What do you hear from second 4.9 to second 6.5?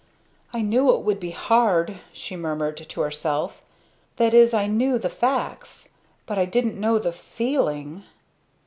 the facts but I